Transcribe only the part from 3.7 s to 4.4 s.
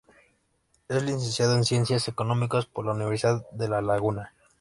Laguna.